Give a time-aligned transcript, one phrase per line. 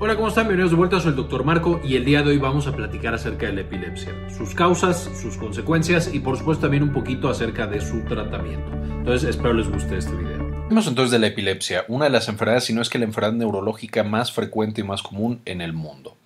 [0.00, 0.44] Hola, ¿cómo están?
[0.44, 1.42] Bienvenidos de vuelta, soy el Dr.
[1.42, 5.10] Marco y el día de hoy vamos a platicar acerca de la epilepsia, sus causas,
[5.20, 8.70] sus consecuencias y por supuesto también un poquito acerca de su tratamiento.
[8.74, 10.40] Entonces espero les guste este video.
[10.62, 13.32] Hablemos entonces de la epilepsia, una de las enfermedades, si no es que la enfermedad
[13.32, 16.16] neurológica más frecuente y más común en el mundo.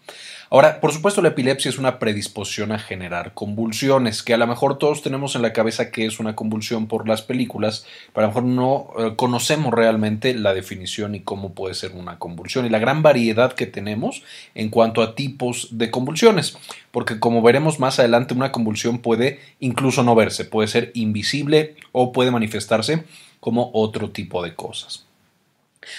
[0.52, 4.76] Ahora, por supuesto, la epilepsia es una predisposición a generar convulsiones, que a lo mejor
[4.76, 8.34] todos tenemos en la cabeza que es una convulsión por las películas, pero a lo
[8.34, 12.80] mejor no eh, conocemos realmente la definición y cómo puede ser una convulsión y la
[12.80, 14.24] gran variedad que tenemos
[14.54, 16.58] en cuanto a tipos de convulsiones,
[16.90, 22.12] porque como veremos más adelante, una convulsión puede incluso no verse, puede ser invisible o
[22.12, 23.04] puede manifestarse
[23.40, 25.06] como otro tipo de cosas.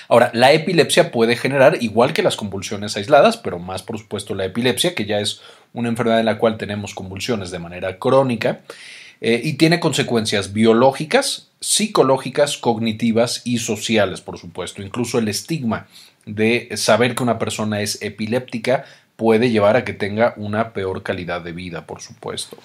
[0.07, 4.45] Ahora, la epilepsia puede generar, igual que las convulsiones aisladas, pero más por supuesto la
[4.45, 5.41] epilepsia, que ya es
[5.73, 8.61] una enfermedad en la cual tenemos convulsiones de manera crónica,
[9.21, 14.81] eh, y tiene consecuencias biológicas, psicológicas, cognitivas y sociales, por supuesto.
[14.81, 15.87] Incluso el estigma
[16.25, 21.41] de saber que una persona es epiléptica puede llevar a que tenga una peor calidad
[21.41, 22.57] de vida, por supuesto.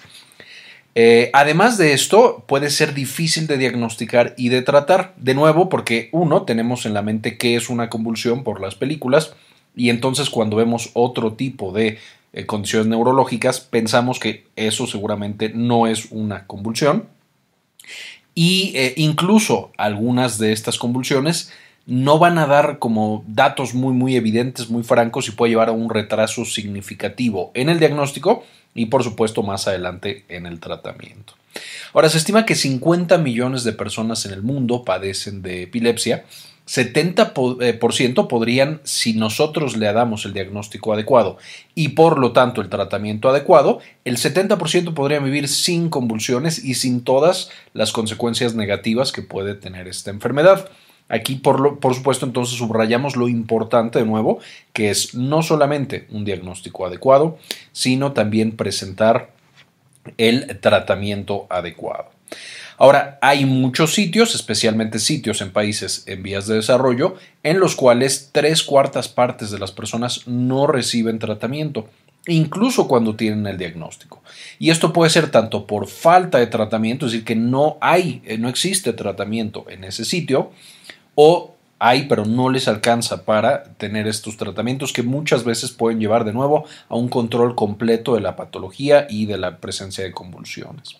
[1.01, 6.09] Eh, además de esto, puede ser difícil de diagnosticar y de tratar, de nuevo, porque
[6.11, 9.33] uno, tenemos en la mente qué es una convulsión por las películas,
[9.77, 11.99] y entonces cuando vemos otro tipo de
[12.33, 17.07] eh, condiciones neurológicas, pensamos que eso seguramente no es una convulsión,
[18.35, 21.53] y eh, incluso algunas de estas convulsiones
[21.87, 25.73] no van a dar como datos muy muy evidentes, muy francos y puede llevar a
[25.73, 28.43] un retraso significativo en el diagnóstico
[28.75, 31.35] y por supuesto más adelante en el tratamiento.
[31.93, 36.25] Ahora se estima que 50 millones de personas en el mundo padecen de epilepsia.
[36.67, 41.39] 70% eh, podrían, si nosotros le damos el diagnóstico adecuado
[41.75, 47.03] y por lo tanto el tratamiento adecuado, el 70% podrían vivir sin convulsiones y sin
[47.05, 50.69] todas las consecuencias negativas que puede tener esta enfermedad.
[51.09, 54.41] Aquí, por, por, supuesto, entonces subrayamos lo importante de nuevo,
[54.73, 57.39] que es no solamente un diagnóstico adecuado,
[57.73, 59.31] sino también presentar
[60.19, 62.11] el tratamiento adecuado.
[62.77, 68.31] Ahora, hay muchos sitios, especialmente sitios en países en vías de desarrollo, en los cuales
[68.33, 71.89] tres cuartas partes de las personas no reciben tratamiento,
[72.29, 74.23] incluso cuando tienen el diagnóstico.
[74.61, 78.39] Y esto puede ser tanto por falta de tratamiento, es decir, que no hay, eh,
[78.39, 80.53] no existe tratamiento en ese sitio,
[81.21, 86.25] o hay pero no les alcanza para tener estos tratamientos que muchas veces pueden llevar
[86.25, 90.97] de nuevo a un control completo de la patología y de la presencia de convulsiones.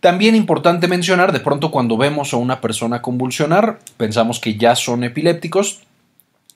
[0.00, 5.04] También importante mencionar, de pronto cuando vemos a una persona convulsionar, pensamos que ya son
[5.04, 5.82] epilépticos,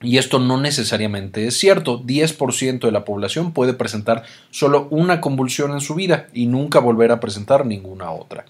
[0.01, 2.03] y esto no necesariamente es cierto.
[2.03, 7.13] 10% de la población puede presentar solo una convulsión en su vida y nunca volver
[7.13, 8.43] a presentar ninguna otra.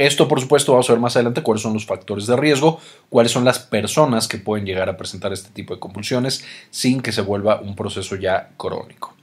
[0.00, 2.80] Esto, por supuesto, vamos a ver más adelante cuáles son los factores de riesgo,
[3.10, 7.12] cuáles son las personas que pueden llegar a presentar este tipo de convulsiones sin que
[7.12, 9.14] se vuelva un proceso ya crónico.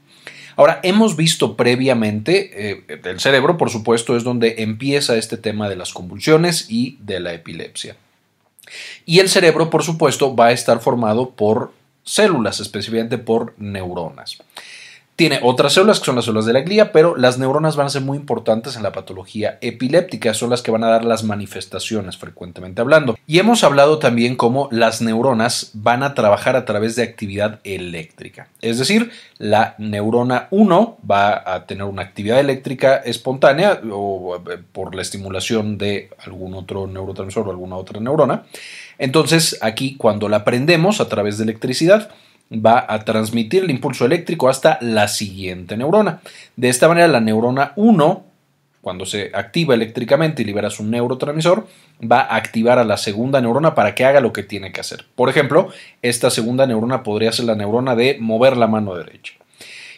[0.55, 5.77] Ahora, hemos visto previamente, eh, el cerebro, por supuesto, es donde empieza este tema de
[5.77, 7.95] las convulsiones y de la epilepsia.
[9.03, 11.73] Y el cerebro, por supuesto, va a estar formado por
[12.03, 14.37] células, específicamente por neuronas.
[15.17, 17.89] Tiene otras células que son las células de la glía, pero las neuronas van a
[17.89, 22.17] ser muy importantes en la patología epiléptica, son las que van a dar las manifestaciones
[22.17, 23.17] frecuentemente hablando.
[23.25, 28.49] Y hemos hablado también cómo las neuronas van a trabajar a través de actividad eléctrica.
[28.61, 34.93] Es decir, la neurona 1 va a tener una actividad eléctrica espontánea o eh, por
[34.93, 38.43] la estimulación de algún otro neurotransmisor o alguna otra neurona.
[38.99, 42.11] Entonces, aquí cuando la prendemos a través de electricidad,
[42.51, 46.21] va a transmitir el impulso eléctrico hasta la siguiente neurona.
[46.55, 48.25] De esta manera, la neurona 1,
[48.81, 51.67] cuando se activa eléctricamente y libera su neurotransmisor,
[52.09, 55.05] va a activar a la segunda neurona para que haga lo que tiene que hacer.
[55.15, 55.69] Por ejemplo,
[56.01, 59.33] esta segunda neurona podría ser la neurona de mover la mano derecha.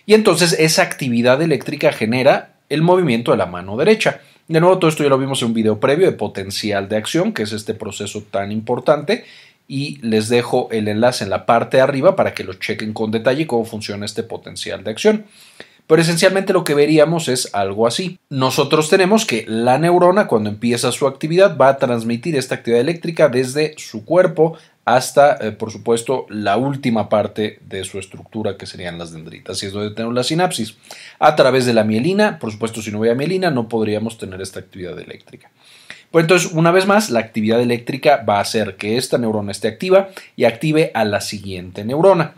[0.06, 4.22] Y entonces esa actividad eléctrica genera el movimiento de la mano derecha.
[4.48, 7.34] De nuevo, todo esto ya lo vimos en un video previo de potencial de acción,
[7.34, 9.26] que es este proceso tan importante
[9.70, 13.12] y les dejo el enlace en la parte de arriba para que lo chequen con
[13.12, 15.26] detalle cómo funciona este potencial de acción.
[15.86, 18.20] Pero esencialmente lo que veríamos es algo así.
[18.30, 23.30] Nosotros tenemos que la neurona cuando empieza su actividad va a transmitir esta actividad eléctrica
[23.30, 28.98] desde su cuerpo hasta, eh, por supuesto, la última parte de su estructura que serían
[28.98, 30.78] las dendritas y es donde tenemos la sinapsis.
[31.20, 34.60] A través de la mielina, por supuesto, si no hubiera mielina no podríamos tener esta
[34.60, 35.52] actividad eléctrica.
[36.12, 39.68] Pues entonces, una vez más, la actividad eléctrica va a hacer que esta neurona esté
[39.68, 42.34] activa y active a la siguiente neurona.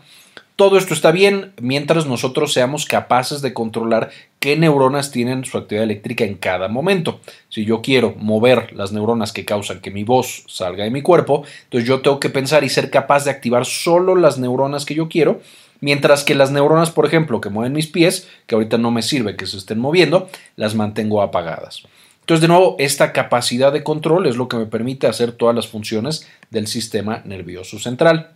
[0.56, 5.84] Todo esto está bien mientras nosotros seamos capaces de controlar qué neuronas tienen su actividad
[5.84, 7.20] eléctrica en cada momento.
[7.48, 11.44] Si yo quiero mover las neuronas que causan que mi voz salga de mi cuerpo,
[11.64, 15.08] entonces yo tengo que pensar y ser capaz de activar solo las neuronas que yo
[15.08, 15.40] quiero
[15.82, 19.34] Mientras que las neuronas, por ejemplo, que mueven mis pies, que ahorita no me sirve
[19.34, 21.82] que se estén moviendo, las mantengo apagadas.
[22.22, 25.66] Entonces, de nuevo, esta capacidad de control es lo que me permite hacer todas las
[25.66, 28.30] funciones del sistema nervioso central.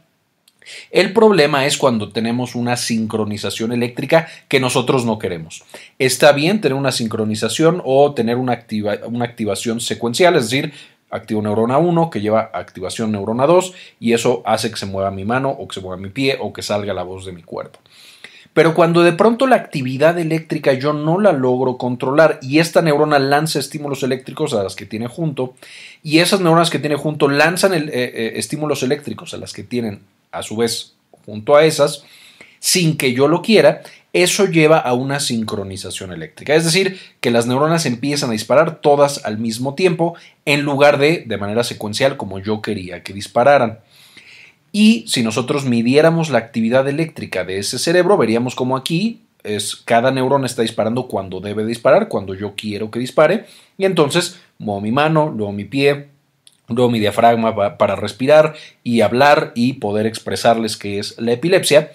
[0.90, 5.62] El problema es cuando tenemos una sincronización eléctrica que nosotros no queremos.
[6.00, 8.64] Está bien tener una sincronización o tener una,
[9.06, 10.72] una activación secuencial, es decir,
[11.08, 15.24] activo neurona 1 que lleva activación neurona 2 y eso hace que se mueva mi
[15.24, 17.78] mano o que se mueva mi pie o que salga la voz de mi cuerpo.
[18.56, 23.18] Pero cuando de pronto la actividad eléctrica yo no la logro controlar y esta neurona
[23.18, 25.54] lanza estímulos eléctricos a las que tiene junto
[26.02, 30.00] y esas neuronas que tiene junto lanzan eh, eh, estímulos eléctricos a las que tienen
[30.32, 30.94] a su vez
[31.26, 32.04] junto a esas,
[32.58, 33.82] sin que yo lo quiera,
[34.14, 36.54] eso lleva a una sincronización eléctrica.
[36.54, 40.14] Es decir, que las neuronas empiezan a disparar todas al mismo tiempo
[40.46, 43.80] en lugar de de manera secuencial como yo quería que dispararan.
[44.78, 50.10] Y si nosotros midiéramos la actividad eléctrica de ese cerebro, veríamos como aquí es cada
[50.10, 53.46] neurona está disparando cuando debe disparar, cuando yo quiero que dispare,
[53.78, 56.08] y entonces muevo mi mano, luego mi pie,
[56.68, 58.52] luego mi diafragma para respirar
[58.84, 61.92] y hablar y poder expresarles qué es la epilepsia.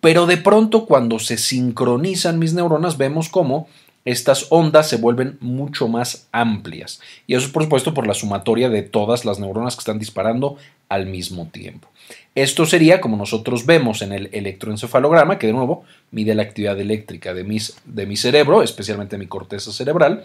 [0.00, 3.68] Pero de pronto cuando se sincronizan mis neuronas vemos cómo
[4.04, 7.00] estas ondas se vuelven mucho más amplias.
[7.26, 10.56] Y eso es por supuesto por la sumatoria de todas las neuronas que están disparando
[10.88, 11.88] al mismo tiempo.
[12.34, 17.34] Esto sería como nosotros vemos en el electroencefalograma, que de nuevo mide la actividad eléctrica
[17.34, 17.44] de,
[17.84, 20.24] de mi cerebro, especialmente mi corteza cerebral.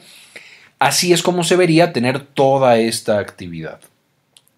[0.79, 3.79] Así es como se vería tener toda esta actividad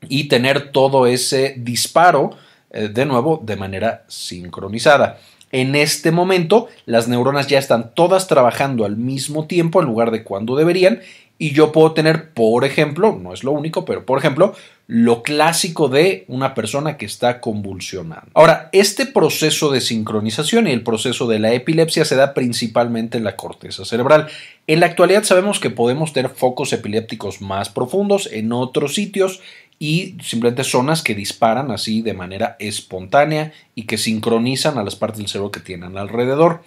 [0.07, 2.31] y tener todo ese disparo,
[2.71, 5.19] eh, de nuevo, de manera sincronizada.
[5.51, 10.23] En este momento, las neuronas ya están todas trabajando al mismo tiempo en lugar de
[10.23, 11.01] cuando deberían
[11.41, 14.53] y yo puedo tener, por ejemplo, no es lo único, pero por ejemplo,
[14.87, 18.29] lo clásico de una persona que está convulsionando.
[18.33, 23.23] Ahora, este proceso de sincronización y el proceso de la epilepsia se da principalmente en
[23.23, 24.27] la corteza cerebral.
[24.67, 29.39] En la actualidad sabemos que podemos tener focos epilépticos más profundos en otros sitios
[29.79, 35.19] y simplemente zonas que disparan así de manera espontánea y que sincronizan a las partes
[35.19, 36.61] del cerebro que tienen alrededor.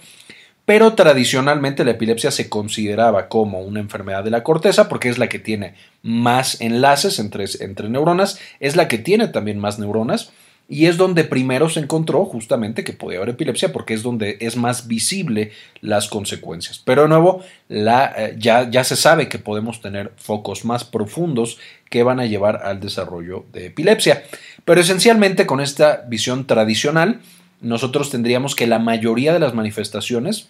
[0.64, 5.28] Pero tradicionalmente la epilepsia se consideraba como una enfermedad de la corteza porque es la
[5.28, 10.32] que tiene más enlaces entre, entre, neuronas, es la que tiene también más neuronas
[10.68, 14.56] y es donde primero se encontró justamente que podía haber epilepsia porque es donde es
[14.56, 16.80] más visible las consecuencias.
[16.84, 21.58] Pero de nuevo, eh, ya, ya se sabe que podemos tener focos más profundos
[21.90, 24.24] que van a llevar al desarrollo de epilepsia.
[24.64, 27.20] Pero esencialmente con esta visión tradicional,
[27.60, 30.48] nosotros tendríamos que la mayoría de las manifestaciones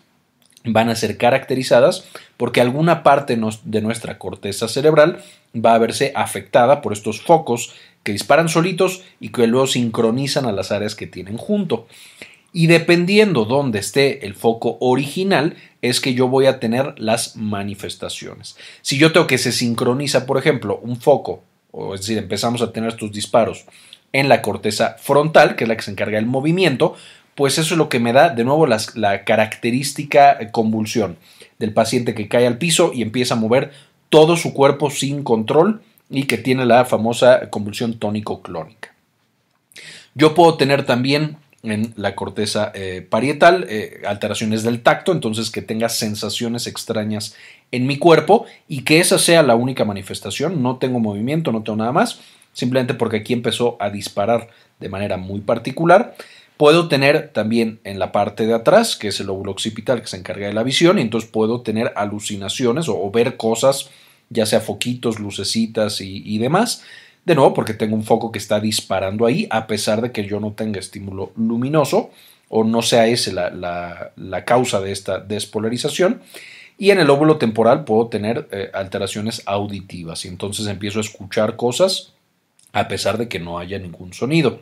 [0.64, 2.04] van a ser caracterizadas
[2.36, 5.22] porque alguna parte de nuestra corteza cerebral
[5.54, 10.52] va a verse afectada por estos focos que disparan solitos y que luego sincronizan a
[10.52, 11.87] las áreas que tienen junto.
[12.52, 18.56] Y dependiendo dónde esté el foco original, es que yo voy a tener las manifestaciones.
[18.82, 22.72] Si yo tengo que se sincroniza, por ejemplo, un foco, o es decir, empezamos a
[22.72, 23.64] tener estos disparos
[24.12, 26.94] en la corteza frontal, que es la que se encarga del movimiento,
[27.34, 31.16] pues eso es lo que me da de nuevo la característica convulsión
[31.58, 33.72] del paciente que cae al piso y empieza a mover
[34.10, 35.81] todo su cuerpo sin control
[36.12, 38.94] y que tiene la famosa convulsión tónico-clónica.
[40.14, 45.62] Yo puedo tener también en la corteza eh, parietal eh, alteraciones del tacto, entonces que
[45.62, 47.34] tenga sensaciones extrañas
[47.70, 51.78] en mi cuerpo y que esa sea la única manifestación, no tengo movimiento, no tengo
[51.78, 52.20] nada más,
[52.52, 54.48] simplemente porque aquí empezó a disparar
[54.81, 56.14] de manera muy particular.
[56.56, 60.16] Puedo tener también en la parte de atrás, que es el óvulo occipital que se
[60.16, 63.90] encarga de la visión, y entonces puedo tener alucinaciones o, ver cosas,
[64.32, 66.82] ya sea foquitos, lucecitas y, demás.
[67.24, 70.41] De nuevo, porque tengo un foco que está disparando ahí, a pesar de que yo
[70.41, 72.10] no tenga estímulo luminoso,
[72.48, 76.22] o no sea esa la, causa de esta despolarización.
[76.79, 81.56] Y en el óvulo temporal puedo tener eh, alteraciones auditivas, y entonces empiezo a escuchar
[81.56, 82.12] cosas
[82.72, 84.60] a pesar de que no haya ningún sonido.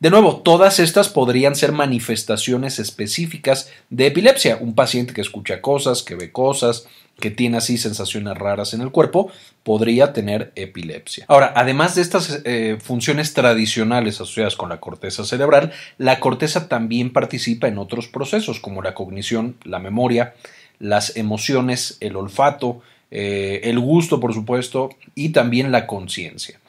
[0.00, 4.58] De nuevo, todas estas podrían ser manifestaciones específicas de epilepsia.
[4.60, 6.86] Un paciente que escucha cosas, que ve cosas,
[7.20, 9.30] que tiene así sensaciones raras en el cuerpo,
[9.62, 11.24] podría tener epilepsia.
[11.28, 17.12] Ahora, además de estas eh, funciones tradicionales asociadas con la corteza cerebral, la corteza también
[17.12, 20.34] participa en otros procesos como la cognición, la memoria,
[20.78, 26.60] las emociones, el olfato, eh, el gusto, por supuesto, y también la conciencia.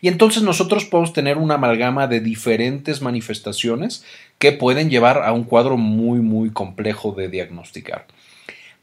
[0.00, 4.04] Y entonces nosotros podemos tener una amalgama de diferentes manifestaciones
[4.38, 8.06] que pueden llevar a un cuadro muy muy complejo de diagnosticar.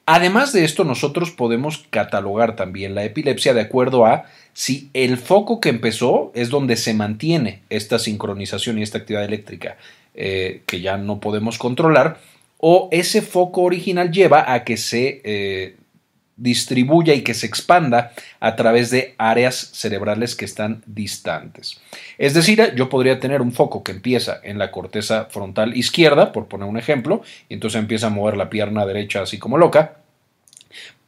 [0.06, 5.60] Además de esto, nosotros podemos catalogar también la epilepsia de acuerdo a Si el foco
[5.60, 9.78] que empezó es donde se mantiene esta sincronización y esta actividad eléctrica
[10.14, 12.20] eh, que ya no podemos controlar,
[12.58, 15.76] o ese foco original lleva a que se eh,
[16.38, 21.80] distribuya y que se expanda a través de áreas cerebrales que están distantes.
[22.18, 26.48] Es decir, yo podría tener un foco que empieza en la corteza frontal izquierda, por
[26.48, 29.98] poner un ejemplo, y entonces empieza a mover la pierna derecha así como loca,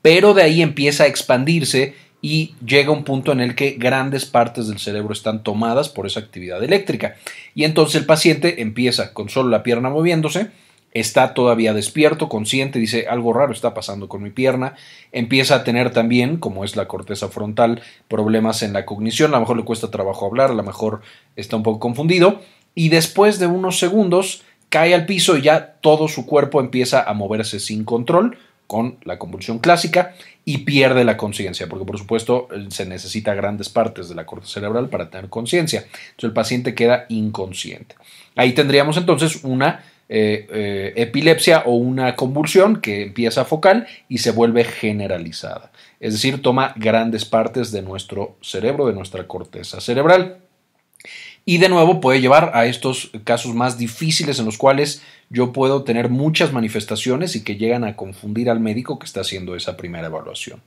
[0.02, 4.68] pero de ahí empieza a expandirse y llega un punto en el que grandes partes
[4.68, 7.16] del cerebro están tomadas por esa actividad eléctrica.
[7.54, 10.48] Y entonces el paciente empieza con solo la pierna moviéndose,
[10.94, 14.76] está todavía despierto, consciente, dice algo raro está pasando con mi pierna,
[15.12, 19.42] empieza a tener también, como es la corteza frontal, problemas en la cognición, a lo
[19.42, 21.02] mejor le cuesta trabajo hablar, a lo mejor
[21.36, 22.42] está un poco confundido,
[22.74, 27.14] y después de unos segundos cae al piso y ya todo su cuerpo empieza a
[27.14, 30.14] moverse sin control, con la convulsión clásica
[30.46, 34.90] y pierde la conciencia, porque por supuesto se necesita grandes partes de la corteza cerebral
[34.90, 35.80] para tener conciencia.
[35.80, 37.96] Entonces el paciente queda inconsciente.
[38.36, 44.32] Ahí tendríamos entonces una eh, eh, epilepsia o una convulsión que empieza focal y se
[44.32, 45.72] vuelve generalizada.
[46.00, 50.38] Es decir, toma grandes partes de nuestro cerebro, de nuestra corteza cerebral.
[51.44, 55.84] Y de nuevo puede llevar a estos casos más difíciles en los cuales yo puedo
[55.84, 60.08] tener muchas manifestaciones y que llegan a confundir al médico que está haciendo esa primera
[60.08, 60.62] evaluación.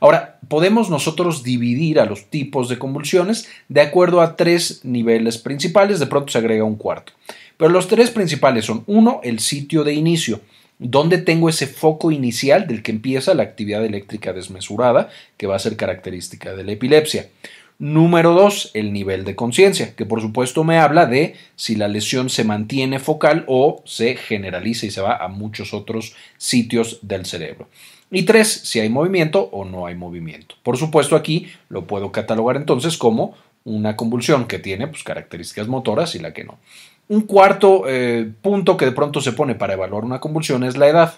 [0.00, 5.98] Ahora, podemos nosotros dividir a los tipos de convulsiones de acuerdo a tres niveles principales,
[5.98, 7.12] de pronto se agrega un cuarto.
[7.56, 10.40] Pero los tres principales son, uno, el sitio de inicio,
[10.78, 15.60] donde tengo ese foco inicial del que empieza la actividad eléctrica desmesurada, que va a
[15.60, 17.28] ser característica de la epilepsia.
[17.78, 22.30] Número dos, el nivel de conciencia, que por supuesto me habla de si la lesión
[22.30, 27.68] se mantiene focal o se generaliza y se va a muchos otros sitios del cerebro.
[28.12, 30.54] Y tres, si hay movimiento o no hay movimiento.
[30.62, 33.34] Por supuesto aquí lo puedo catalogar entonces como
[33.64, 36.58] una convulsión que tiene pues, características motoras y la que no.
[37.08, 40.88] Un cuarto eh, punto que de pronto se pone para evaluar una convulsión es la
[40.88, 41.14] edad,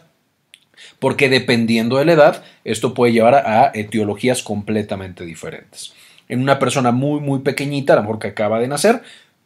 [0.99, 5.95] porque dependiendo de la edad, esto puede llevar a etiologías completamente diferentes.
[6.29, 9.03] En una persona muy, muy pequeñita, a lo mejor que acaba de nacer,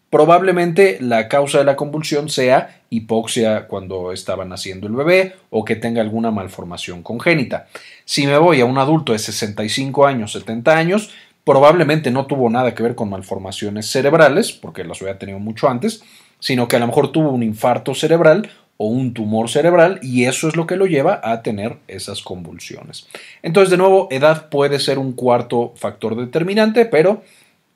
[0.09, 5.77] probablemente la causa de la convulsión sea hipoxia cuando estaba naciendo el bebé o que
[5.77, 7.69] tenga alguna malformación congénita.
[8.05, 11.11] Si me voy a un adulto de 65 años, 70 años,
[11.45, 16.03] probablemente no tuvo nada que ver con malformaciones cerebrales, porque las había tenido mucho antes,
[16.41, 20.49] sino que a lo mejor tuvo un infarto cerebral o un tumor cerebral y eso
[20.49, 23.07] es lo que lo lleva a tener esas convulsiones.
[23.43, 27.23] Entonces, de nuevo, edad puede ser un cuarto factor determinante, pero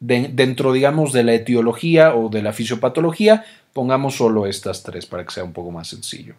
[0.00, 5.32] dentro, digamos, de la etiología o de la fisiopatología, pongamos solo estas tres para que
[5.32, 6.34] sea un poco más sencillo.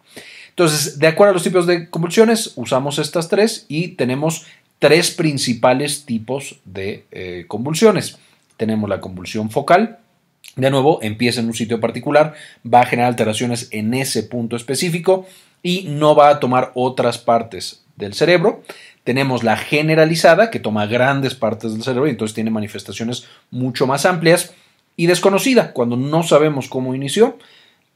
[0.48, 4.46] Entonces, de acuerdo a los tipos de convulsiones, usamos estas tres y tenemos
[4.78, 8.18] tres principales tipos de eh, convulsiones.
[8.56, 9.98] Tenemos la convulsión focal,
[10.54, 12.34] de nuevo, empieza en un sitio particular,
[12.64, 15.26] va a generar alteraciones en ese punto específico
[15.62, 18.62] y no va a tomar otras partes del cerebro.
[19.04, 24.06] Tenemos la generalizada, que toma grandes partes del cerebro y entonces tiene manifestaciones mucho más
[24.06, 24.54] amplias.
[24.96, 27.38] Y desconocida, cuando no sabemos cómo inició.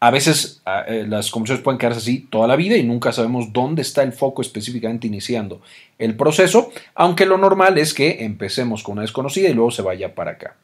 [0.03, 3.83] A veces eh, las convulsiones pueden quedarse así toda la vida y nunca sabemos dónde
[3.83, 5.61] está el foco específicamente iniciando
[5.99, 10.15] el proceso, aunque lo normal es que empecemos con una desconocida y luego se vaya
[10.15, 10.57] para acá.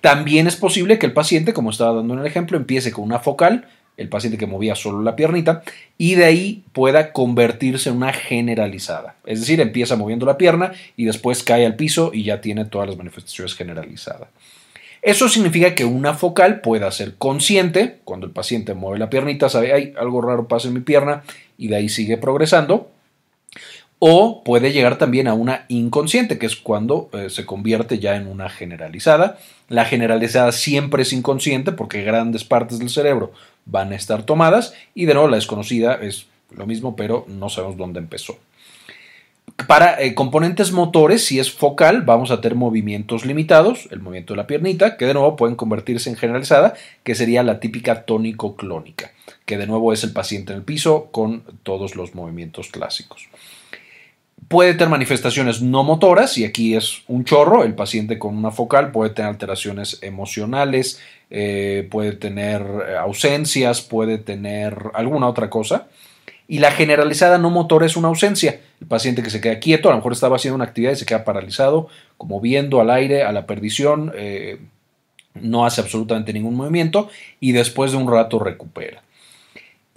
[0.00, 3.18] También es posible que el paciente, como estaba dando en el ejemplo, empiece con una
[3.18, 5.62] focal, el paciente que movía solo la piernita,
[5.98, 9.16] y de ahí pueda convertirse en una generalizada.
[9.26, 12.88] Es decir, empieza moviendo la pierna y después cae al piso y ya tiene todas
[12.88, 14.28] las manifestaciones generalizadas.
[15.02, 19.72] Eso significa que una focal pueda ser consciente, cuando el paciente mueve la piernita, sabe,
[19.72, 21.22] hay algo raro pasa en mi pierna
[21.56, 22.90] y de ahí sigue progresando,
[24.00, 28.26] o puede llegar también a una inconsciente, que es cuando eh, se convierte ya en
[28.26, 29.38] una generalizada.
[29.68, 33.32] La generalizada siempre es inconsciente porque grandes partes del cerebro
[33.66, 37.76] van a estar tomadas y de nuevo la desconocida es lo mismo, pero no sabemos
[37.76, 38.38] dónde empezó.
[39.66, 44.38] Para eh, componentes motores, si es focal, vamos a tener movimientos limitados, el movimiento de
[44.38, 46.72] la piernita, que de nuevo pueden convertirse en generalizada,
[47.04, 49.12] que sería la típica tónico-clónica,
[49.44, 53.28] que de nuevo es el paciente en el piso con todos los movimientos clásicos.
[54.48, 58.90] Puede tener manifestaciones no motoras, y aquí es un chorro, el paciente con una focal
[58.90, 65.86] puede tener alteraciones emocionales, eh, puede tener eh, ausencias, puede tener alguna otra cosa.
[66.48, 68.60] Y la generalizada no motora es una ausencia.
[68.80, 71.06] El paciente que se queda quieto, a lo mejor estaba haciendo una actividad y se
[71.06, 74.58] queda paralizado, como viendo al aire, a la perdición, eh,
[75.34, 79.02] no hace absolutamente ningún movimiento y después de un rato recupera.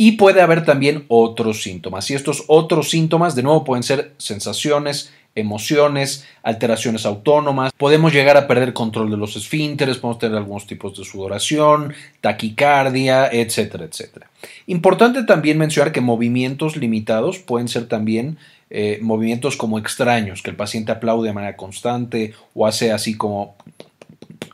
[0.03, 2.11] Y puede haber también otros síntomas.
[2.11, 8.45] Y estos otros síntomas, de nuevo, pueden ser sensaciones emociones, alteraciones autónomas, podemos llegar a
[8.45, 14.29] perder control de los esfínteres, podemos tener algunos tipos de sudoración, taquicardia, etcétera, etcétera.
[14.67, 18.37] Importante también mencionar que movimientos limitados pueden ser también
[18.69, 23.55] eh, movimientos como extraños, que el paciente aplaude de manera constante o hace así como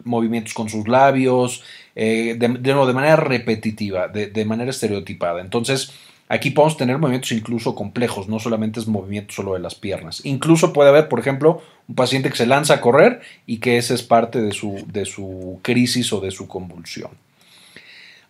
[0.04, 1.64] movimientos con sus labios,
[1.96, 5.42] eh, de, de, manera repetitiva, de, de manera estereotipada.
[5.42, 5.94] Entonces,
[6.32, 10.22] Aquí podemos tener movimientos incluso complejos, no solamente es movimiento solo de las piernas.
[10.24, 13.96] Incluso puede haber, por ejemplo, un paciente que se lanza a correr y que esa
[13.96, 17.10] es parte de su, de su crisis o de su convulsión.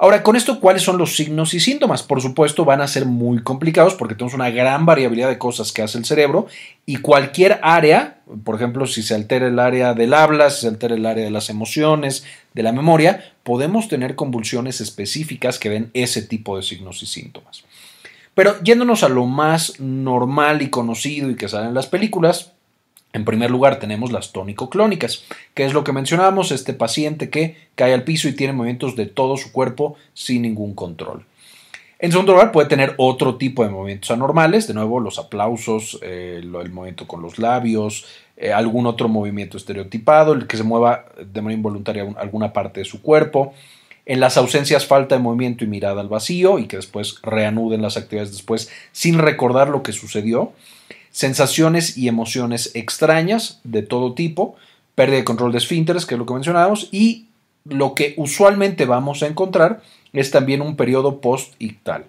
[0.02, 2.04] Ahora, con esto, ¿cuáles son los signos y síntomas?
[2.04, 5.82] Por supuesto, van a ser muy complicados porque tenemos una gran variabilidad de cosas que
[5.82, 6.48] hace el cerebro
[6.86, 10.96] y cualquier área, por ejemplo, si se altera el área del habla, si se altera
[10.96, 16.22] el área de las emociones, de la memoria, podemos tener convulsiones específicas que den ese
[16.22, 17.66] tipo de signos y síntomas.
[18.36, 22.54] Pero yéndonos a lo más normal y conocido y que sale en las películas,
[23.14, 25.24] en primer lugar tenemos las tónico-clónicas,
[25.54, 29.08] que es lo que mencionábamos, este paciente que cae al piso y tiene movimientos de
[29.08, 31.26] todo su cuerpo sin ningún control.
[32.02, 36.40] En segundo lugar, puede tener otro tipo de movimientos anormales, de nuevo los aplausos, eh,
[36.42, 38.06] el movimiento con los labios,
[38.38, 42.86] eh, algún otro movimiento estereotipado, el que se mueva de manera involuntaria alguna parte de
[42.86, 43.54] su cuerpo,
[44.06, 47.98] en las ausencias falta de movimiento y mirada al vacío y que después reanuden las
[47.98, 50.54] actividades después sin recordar lo que sucedió,
[51.12, 54.56] sensaciones y emociones extrañas de todo tipo,
[54.96, 57.26] pérdida de control de esfínteres, que es lo que mencionábamos, y
[57.66, 59.82] lo que usualmente vamos a encontrar
[60.14, 62.06] es también un periodo post-ictal.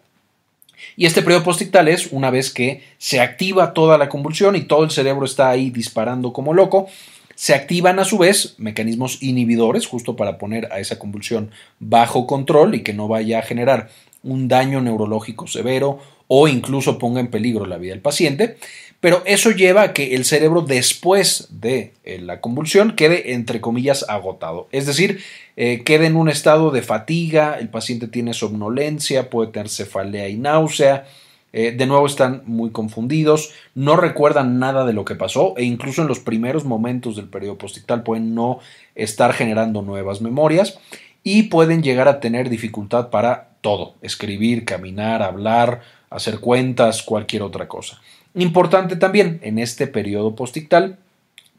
[0.97, 4.85] Y este periodo post-ictal es una vez que se activa toda la convulsión y todo
[4.85, 6.89] el cerebro está ahí disparando como loco,
[7.35, 12.75] se activan a su vez mecanismos inhibidores justo para poner a esa convulsión bajo control
[12.75, 13.89] y que no vaya a generar
[14.23, 18.57] un daño neurológico severo o incluso ponga en peligro la vida del paciente,
[19.01, 24.05] pero eso lleva a que el cerebro después de eh, la convulsión quede entre comillas
[24.09, 25.21] agotado, es decir,
[25.57, 30.37] eh, quede en un estado de fatiga, el paciente tiene somnolencia, puede tener cefalea y
[30.37, 31.07] náusea,
[31.53, 36.03] eh, de nuevo están muy confundidos, no recuerdan nada de lo que pasó e incluso
[36.03, 38.61] en los primeros momentos del periodo postictal pueden no
[38.95, 40.79] estar generando nuevas memorias
[41.25, 47.67] y pueden llegar a tener dificultad para todo, escribir, caminar, hablar, hacer cuentas, cualquier otra
[47.67, 48.01] cosa.
[48.35, 50.99] Importante también, en este periodo postictal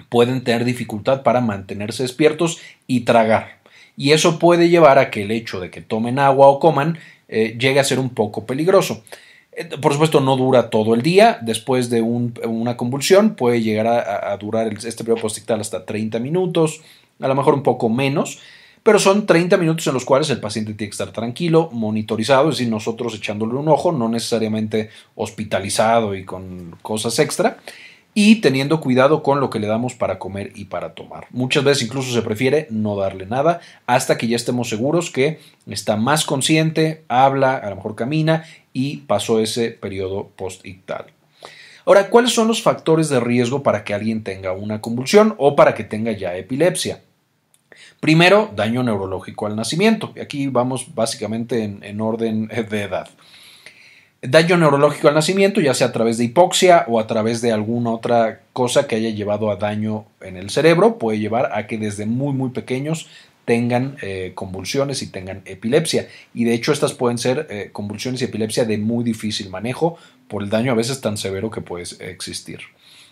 [0.09, 3.59] pueden tener dificultad para mantenerse despiertos y tragar.
[3.97, 7.55] Y eso puede llevar a que el hecho de que tomen agua o coman eh,
[7.59, 9.03] llegue a ser un poco peligroso.
[9.51, 11.39] Eh, por supuesto, no dura todo el día.
[11.41, 16.81] Después de una convulsión, puede llegar a, durar este periodo postictal hasta 30 minutos,
[17.19, 18.39] a lo mejor un poco menos,
[18.83, 22.57] pero son 30 minutos en los cuales el paciente tiene que estar tranquilo, monitorizado, es
[22.57, 27.57] decir, nosotros echándole un ojo, no necesariamente hospitalizado y con cosas extra
[28.13, 31.27] y teniendo cuidado con lo que le damos para comer y para tomar.
[31.29, 35.95] Muchas veces incluso se prefiere no darle nada hasta que ya estemos seguros que está
[35.95, 41.05] más consciente, habla, a lo mejor camina y pasó ese periodo post-ictal.
[41.85, 45.73] Ahora, ¿cuáles son los factores de riesgo para que alguien tenga una convulsión o para
[45.73, 47.01] que tenga ya epilepsia?
[48.01, 50.13] Primero, daño neurológico al nacimiento.
[50.21, 53.07] Aquí vamos básicamente en, en orden de edad.
[54.23, 57.91] Daño neurológico al nacimiento, ya sea a través de hipoxia o a través de alguna
[57.91, 62.05] otra cosa que haya llevado a daño en el cerebro, puede llevar a que desde
[62.05, 63.07] muy muy pequeños
[63.45, 66.07] tengan eh, convulsiones y tengan epilepsia.
[66.33, 70.41] Y de hecho estas pueden ser eh, convulsiones y epilepsia de muy difícil manejo por
[70.41, 72.59] el daño a veces tan severo que puede existir.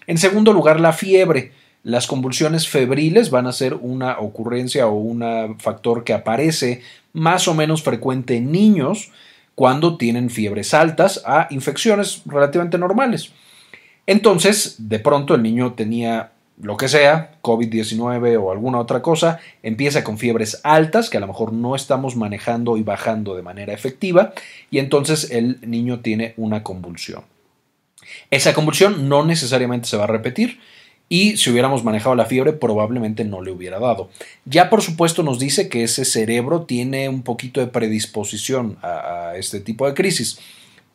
[0.08, 1.52] En segundo lugar, la fiebre.
[1.84, 6.82] Las convulsiones febriles van a ser una ocurrencia o un factor que aparece
[7.14, 9.12] más o menos frecuente en niños,
[9.60, 13.32] cuando tienen fiebres altas a infecciones relativamente normales.
[14.08, 20.04] Entonces, de pronto el niño tenía lo que sea, COVID-19 o alguna otra cosa, empieza
[20.04, 24.32] con fiebres altas que a lo mejor no estamos manejando y bajando de manera efectiva
[24.72, 27.24] y entonces el niño tiene una convulsión.
[28.32, 30.60] Esa convulsión no necesariamente se va a repetir,
[31.10, 34.10] y si hubiéramos manejado la fiebre probablemente no le hubiera dado.
[34.46, 39.60] Ya por supuesto nos dice que ese cerebro tiene un poquito de predisposición a, este
[39.60, 40.40] tipo de crisis.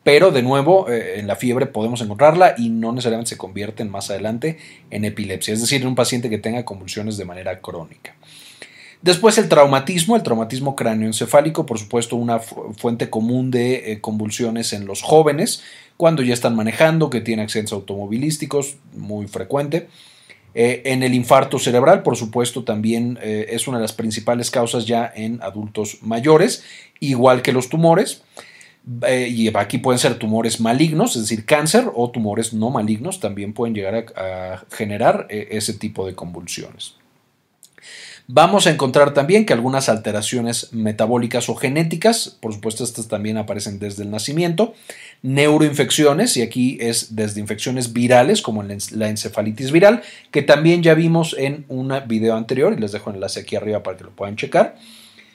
[0.03, 4.11] Pero de nuevo, eh, en la fiebre podemos encontrarla y no necesariamente se convierte más
[4.11, 4.57] adelante
[4.91, 8.15] en epilepsia, es decir, en un paciente que tenga convulsiones de manera crónica.
[9.01, 14.85] Después el traumatismo, el traumatismo cráneoencefálico, por supuesto una fuente común de eh, convulsiones en
[14.85, 15.63] los jóvenes,
[15.97, 19.87] cuando ya están manejando, que tienen accidentes automovilísticos, muy frecuente.
[20.53, 24.85] Eh, en el infarto cerebral, por supuesto, también eh, es una de las principales causas
[24.85, 26.63] ya en adultos mayores,
[27.01, 28.23] igual que los tumores.
[29.07, 33.51] Eh, y aquí pueden ser tumores malignos, es decir, cáncer o tumores no malignos, también
[33.51, 36.95] pueden llegar a, generar ese tipo de convulsiones.
[38.27, 43.77] Vamos a encontrar también que algunas alteraciones metabólicas o genéticas, por supuesto estas también aparecen
[43.77, 44.73] desde el nacimiento,
[45.21, 51.35] neuroinfecciones, y aquí es desde infecciones virales como la encefalitis viral, que también ya vimos
[51.37, 54.37] en un video anterior, y les dejo el enlace aquí arriba para que lo puedan
[54.37, 54.75] checar,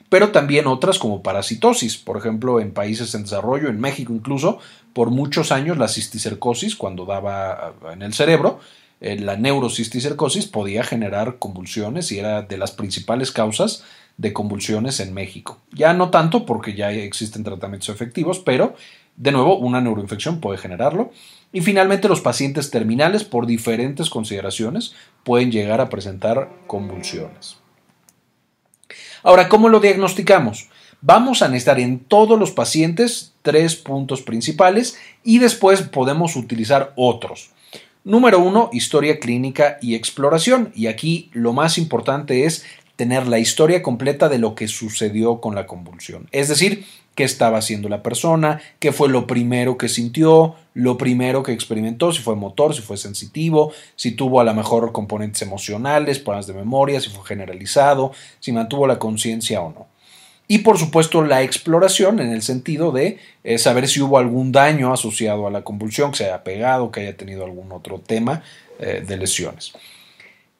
[0.09, 4.59] pero también otras como parasitosis, por ejemplo en países en desarrollo, en México incluso,
[4.94, 8.59] por muchos años la cisticercosis, cuando daba en el cerebro,
[9.01, 13.83] la neurocisticercosis podía generar convulsiones y era de las principales causas
[14.19, 15.59] de convulsiones en México.
[15.73, 18.75] Ya no tanto porque ya existen tratamientos efectivos, pero
[19.17, 21.13] de nuevo una neuroinfección puede generarlo.
[21.53, 27.57] Y finalmente los pacientes terminales por diferentes consideraciones pueden llegar a presentar convulsiones.
[29.23, 30.69] Ahora, ¿cómo lo diagnosticamos?
[31.01, 37.51] Vamos a necesitar en todos los pacientes tres puntos principales y después podemos utilizar otros.
[38.11, 40.73] Número uno, historia clínica y exploración.
[40.75, 42.64] Y aquí lo más importante es
[42.96, 46.27] tener la historia completa de lo que sucedió con la convulsión.
[46.33, 51.44] Es decir, qué estaba haciendo la persona, qué fue lo primero que sintió, lo primero
[51.44, 56.18] que experimentó, si fue motor, si fue sensitivo, si tuvo a lo mejor componentes emocionales,
[56.18, 59.87] problemas de memoria, si fue generalizado, si mantuvo la conciencia o no.
[60.51, 64.93] Y por supuesto la exploración en el sentido de eh, saber si hubo algún daño
[64.93, 68.43] asociado a la convulsión, que se haya pegado, que haya tenido algún otro tema
[68.81, 69.73] eh, de lesiones.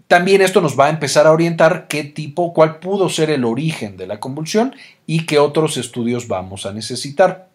[0.07, 3.97] También esto nos va a empezar a orientar qué tipo, cuál pudo ser el origen
[3.97, 4.77] de la convulsión
[5.09, 7.49] y qué otros estudios vamos a necesitar.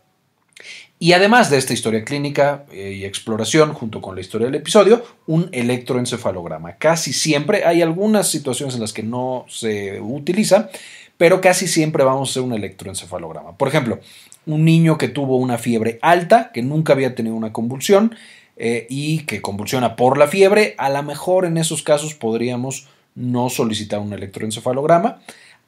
[1.00, 5.06] Y además de esta historia clínica eh, y exploración, junto con la historia del episodio,
[5.26, 6.76] un electroencefalograma.
[6.76, 10.70] Casi siempre hay algunas situaciones en las que no se utiliza,
[11.18, 13.58] pero casi siempre vamos a hacer un electroencefalograma.
[13.58, 14.00] Por ejemplo,
[14.46, 18.16] un niño que tuvo una fiebre alta, que nunca había tenido una convulsión
[18.58, 23.50] eh, y que convulsiona por la fiebre, a lo mejor en esos casos podríamos no
[23.50, 25.20] solicitar un electroencefalograma,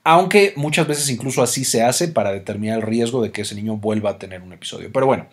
[0.04, 3.78] aunque muchas veces incluso así se hace para determinar el riesgo de que ese niño
[3.78, 4.90] vuelva a tener un episodio.
[4.92, 5.28] Pero bueno,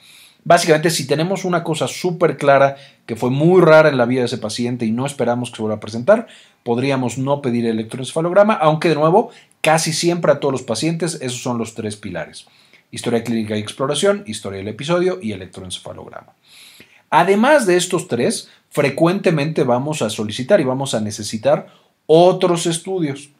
[0.44, 4.26] Básicamente, si tenemos una cosa súper clara que fue muy rara en la vida de
[4.26, 6.26] ese paciente y no esperamos que se vuelva a presentar,
[6.62, 11.58] podríamos no pedir electroencefalograma, aunque de nuevo, casi siempre a todos los pacientes esos son
[11.58, 12.46] los tres pilares.
[12.90, 16.34] Historia clínica y exploración, historia del episodio y electroencefalograma.
[17.10, 21.68] Además de estos tres, frecuentemente vamos a solicitar y vamos a necesitar
[22.06, 23.30] otros estudios.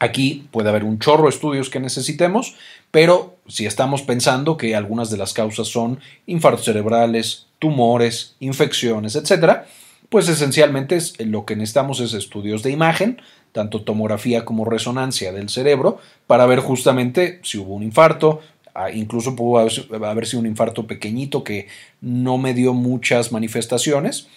[0.00, 2.54] Aquí puede haber un chorro de estudios que necesitemos,
[2.90, 9.62] pero si estamos pensando que algunas de las causas son infartos cerebrales, tumores, infecciones, etc.,
[10.08, 13.20] pues esencialmente lo que necesitamos es estudios de imagen,
[13.52, 18.40] tanto tomografía como resonancia del cerebro, para ver justamente si hubo un infarto,
[18.74, 21.66] ah, incluso pudo haber sido un infarto pequeñito que
[22.00, 24.28] no me dio muchas manifestaciones,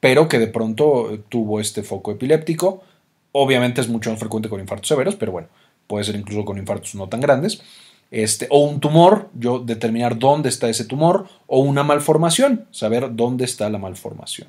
[0.00, 2.82] pero que de pronto tuvo este foco epiléptico,
[3.32, 5.48] Obviamente es mucho más frecuente con infartos severos, pero bueno,
[5.86, 7.62] puede ser incluso con infartos no tan grandes.
[8.10, 13.44] Este, o un tumor, yo determinar dónde está ese tumor, o una malformación, saber dónde
[13.44, 14.48] está la malformación.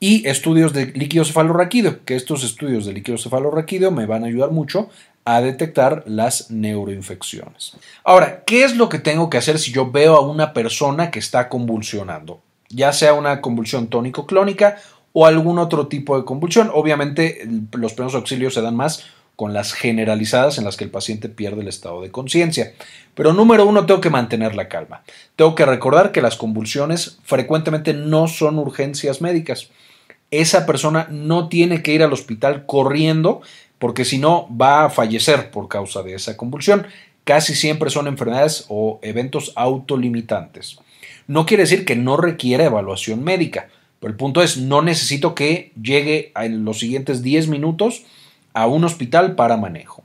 [0.00, 4.52] Y estudios de líquido cefalorraquídeo, que estos estudios de líquido cefalorraquídeo me van a ayudar
[4.52, 4.90] mucho
[5.24, 7.76] a detectar las neuroinfecciones.
[8.04, 11.18] Ahora, ¿qué es lo que tengo que hacer si yo veo a una persona que
[11.18, 12.40] está convulsionando?
[12.70, 14.76] Ya sea una convulsión tónico-clónica
[15.12, 16.70] o algún otro tipo de convulsión.
[16.72, 21.28] Obviamente los primeros auxilios se dan más con las generalizadas en las que el paciente
[21.28, 22.72] pierde el estado de conciencia.
[23.14, 25.02] Pero número uno, tengo que mantener la calma.
[25.36, 29.68] Tengo que recordar que las convulsiones frecuentemente no son urgencias médicas.
[30.32, 33.40] Esa persona no tiene que ir al hospital corriendo
[33.78, 36.86] porque si no va a fallecer por causa de esa convulsión.
[37.24, 40.78] Casi siempre son enfermedades o eventos autolimitantes.
[41.26, 43.68] No quiere decir que no requiera evaluación médica.
[44.00, 48.04] Pero el punto es, no necesito que llegue en los siguientes 10 minutos
[48.54, 50.02] a un hospital para manejo.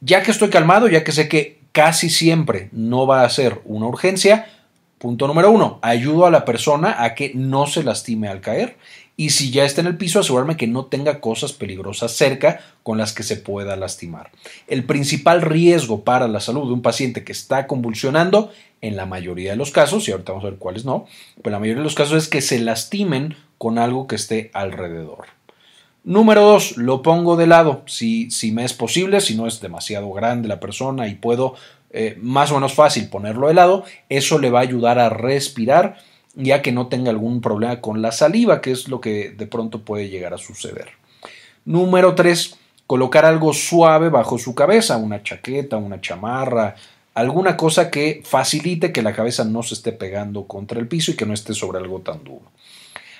[0.00, 3.86] Ya que estoy calmado, ya que sé que casi siempre no va a ser una
[3.86, 4.46] urgencia,
[4.98, 8.76] punto número uno, ayudo a la persona a que no se lastime al caer
[9.16, 12.98] y si ya está en el piso, asegurarme que no tenga cosas peligrosas cerca con
[12.98, 14.30] las que se pueda lastimar.
[14.66, 18.50] El principal riesgo para la salud de un paciente que está convulsionando,
[18.82, 21.06] en la mayoría de los casos, y ahorita vamos a ver cuáles no,
[21.42, 25.26] pero la mayoría de los casos es que se lastimen con algo que esté alrededor.
[26.04, 30.12] Número dos, lo pongo de lado, si, si me es posible, si no es demasiado
[30.12, 31.54] grande la persona y puedo
[31.90, 35.98] eh, más o menos fácil ponerlo de lado, eso le va a ayudar a respirar
[36.34, 39.82] ya que no tenga algún problema con la saliva, que es lo que de pronto
[39.82, 40.88] puede llegar a suceder.
[41.64, 42.58] Número 3.
[42.86, 46.74] Colocar algo suave bajo su cabeza, una chaqueta, una chamarra,
[47.14, 51.16] alguna cosa que facilite que la cabeza no se esté pegando contra el piso y
[51.16, 52.42] que no esté sobre algo tan duro.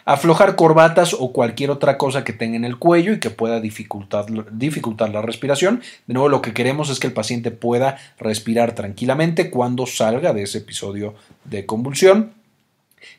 [0.04, 4.26] Aflojar corbatas o cualquier otra cosa que tenga en el cuello y que pueda dificultar,
[4.50, 5.80] dificultar la respiración.
[6.08, 10.42] De nuevo, lo que queremos es que el paciente pueda respirar tranquilamente cuando salga de
[10.42, 12.32] ese episodio de convulsión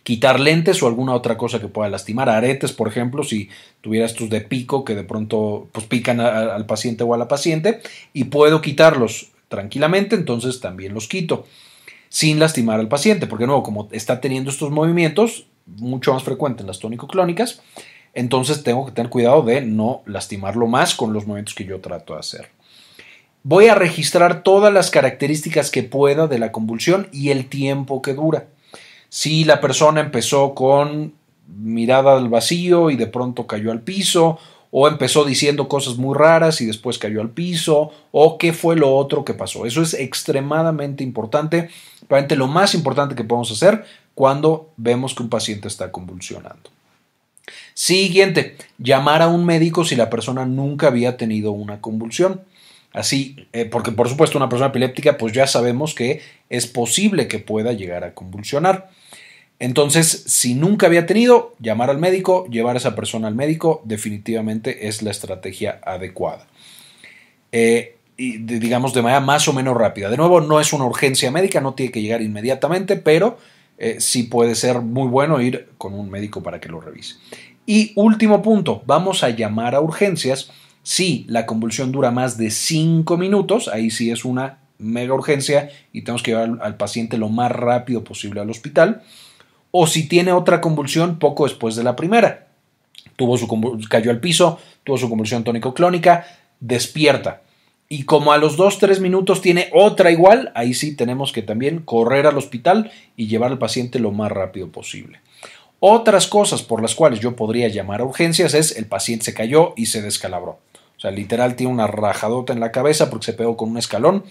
[0.03, 3.49] quitar lentes o alguna otra cosa que pueda lastimar, aretes, por ejemplo, si
[3.81, 7.81] tuviera estos de pico que de pronto pues, pican al paciente o a la paciente,
[8.13, 11.45] y puedo quitarlos tranquilamente, entonces también los quito,
[12.09, 16.67] sin lastimar al paciente, porque nuevo, como está teniendo estos movimientos, mucho más frecuentes en
[16.67, 17.61] las tónico-clónicas,
[18.15, 22.13] entonces tengo que tener cuidado de no lastimarlo más con los movimientos que yo trato
[22.13, 22.49] de hacer.
[23.43, 28.15] Voy a registrar todas las características que pueda de la convulsión y el tiempo que
[28.15, 28.47] dura.
[29.09, 31.13] Si la persona empezó con
[31.47, 34.39] mirada al vacío y de pronto cayó al piso,
[34.75, 38.95] o empezó diciendo cosas muy raras y después cayó al piso, o qué fue lo
[38.95, 39.67] otro que pasó.
[39.67, 41.69] Eso es extremadamente importante,
[42.07, 46.71] probablemente lo más importante que podemos hacer cuando vemos que un paciente está convulsionando.
[47.75, 52.41] Siguiente, llamar a un médico si la persona nunca había tenido una convulsión.
[52.93, 57.37] Así, eh, porque por supuesto una persona epiléptica, pues ya sabemos que es posible que
[57.37, 58.89] pueda llegar a convulsionar.
[59.59, 64.87] Entonces, si nunca había tenido, llamar al médico, llevar a esa persona al médico, definitivamente
[64.87, 66.47] es la estrategia adecuada.
[67.51, 70.09] Eh, y digamos de manera más o menos rápida.
[70.09, 73.37] De nuevo, no es una urgencia médica, no tiene que llegar inmediatamente, pero
[73.77, 77.15] eh, sí puede ser muy bueno ir con un médico para que lo revise.
[77.65, 80.51] Y último punto, vamos a llamar a urgencias
[80.83, 86.01] si la convulsión dura más de 5 minutos, ahí sí es una mega urgencia y
[86.01, 89.01] tenemos que llevar al paciente lo más rápido posible al hospital
[89.75, 92.45] o si tiene otra convulsión poco después de la primera.
[93.15, 93.47] Tuvo su
[93.89, 96.27] cayó al piso, tuvo su convulsión tónico-clónica,
[96.59, 97.41] despierta.
[97.89, 102.27] Y como a los 2-3 minutos tiene otra igual, ahí sí tenemos que también correr
[102.27, 105.21] al hospital y llevar al paciente lo más rápido posible.
[105.79, 109.73] Otras cosas por las cuales yo podría llamar a urgencias es el paciente se cayó
[109.75, 110.59] y se descalabró.
[110.97, 114.23] O sea, literal tiene una rajadota en la cabeza porque se pegó con un escalón.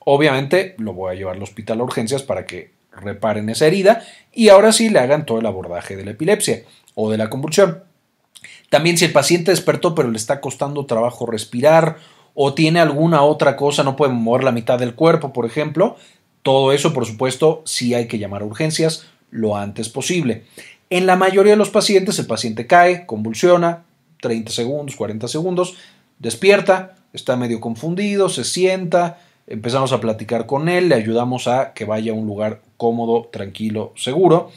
[0.00, 4.48] Obviamente lo voy a llevar al hospital a urgencias para que reparen esa herida y
[4.48, 6.62] ahora sí le hagan todo el abordaje de la epilepsia
[6.94, 7.84] o de la convulsión.
[8.68, 11.96] También si el paciente despertó pero le está costando trabajo respirar
[12.34, 15.96] o tiene alguna otra cosa, no puede mover la mitad del cuerpo, por ejemplo,
[16.42, 20.44] todo eso, por supuesto, sí hay que llamar a urgencias lo antes posible.
[20.88, 23.84] En la mayoría de los pacientes, el paciente cae, convulsiona,
[24.20, 25.76] 30 segundos, 40 segundos,
[26.18, 29.18] despierta, está medio confundido, se sienta,
[29.50, 33.92] empezamos a platicar con él, le ayudamos a que vaya a un lugar cómodo, tranquilo,
[33.96, 34.50] seguro.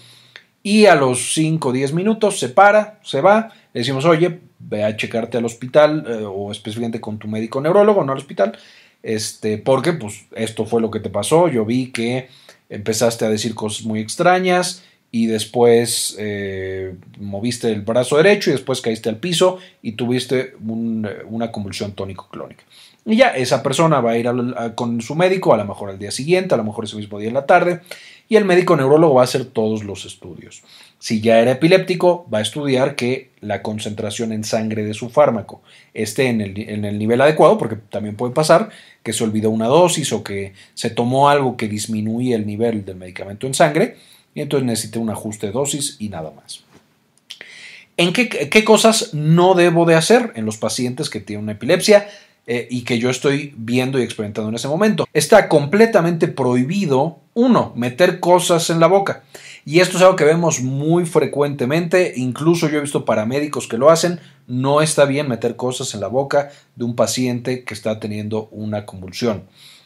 [0.62, 4.84] Y a los 5 o 10 minutos se para, se va, le decimos, oye, ve
[4.86, 8.58] a checarte al hospital eh, o especialmente con tu médico neurólogo, no al hospital,
[9.02, 12.30] este, porque pues esto fue lo que te pasó, yo vi que
[12.70, 18.80] empezaste a decir cosas muy extrañas y después eh, moviste el brazo derecho y después
[18.80, 22.64] caíste al piso y tuviste una convulsión tónico-clónica.
[23.06, 24.30] Y ya esa persona va a ir
[24.76, 27.28] con su médico, a lo mejor al día siguiente, a lo mejor ese mismo día
[27.28, 27.82] en la tarde,
[28.30, 30.63] y el médico neurólogo va a hacer todos los estudios.
[31.00, 35.62] Si ya era epiléptico, va a estudiar que la concentración en sangre de su fármaco
[35.94, 38.70] esté en el, en el, nivel adecuado, porque también puede pasar
[39.04, 42.96] que se olvidó una dosis o que se tomó algo que disminuye el nivel del
[42.96, 43.98] medicamento en sangre,
[44.34, 46.63] y entonces necesita un ajuste de dosis y nada más.
[47.98, 52.08] ¿En qué, qué cosas no debo de hacer en los pacientes que tienen una epilepsia?
[52.46, 55.08] Eh, y que yo estoy viendo y experimentando en ese momento.
[55.14, 59.24] Está completamente prohibido, uno, meter cosas en la boca.
[59.66, 63.90] Y esto es algo que vemos muy frecuentemente, incluso yo he visto paramédicos que lo
[63.90, 64.20] hacen.
[64.46, 68.86] No está bien meter cosas en la boca de un paciente que está teniendo una
[68.86, 69.44] convulsión.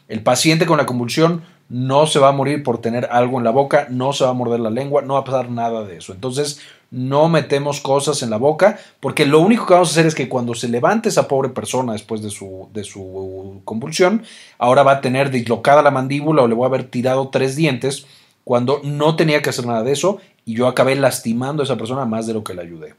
[0.07, 3.51] El paciente con la convulsión no se va a morir por tener algo en la
[3.51, 6.13] boca, no se va a morder la lengua, no va a pasar nada de eso.
[6.13, 10.15] Entonces, no metemos cosas en la boca, porque lo único que vamos a hacer es
[10.15, 14.23] que cuando se levante esa pobre persona después de su, de su convulsión,
[14.57, 18.07] ahora va a tener dislocada la mandíbula o le voy a haber tirado tres dientes,
[18.45, 22.05] cuando no tenía que hacer nada de eso y yo acabé lastimando a esa persona
[22.05, 22.95] más de lo que le ayudé.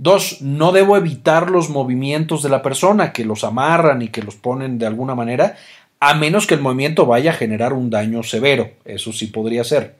[0.00, 4.36] Dos, no debo evitar los movimientos de la persona que los amarran y que los
[4.36, 5.56] ponen de alguna manera,
[6.00, 8.70] a menos que el movimiento vaya a generar un daño severo.
[8.84, 9.96] Eso sí podría ser.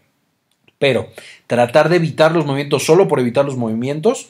[0.79, 1.09] Pero
[1.47, 4.29] tratar de evitar los movimientos solo por evitar los movimientos,